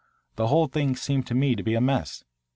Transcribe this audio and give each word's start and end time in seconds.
The 0.35 0.47
whole 0.47 0.65
thing 0.65 0.95
seemed 0.95 1.27
to 1.27 1.35
me 1.35 1.55
to 1.55 1.61
be 1.61 1.75
a 1.75 1.79
mess. 1.81 2.23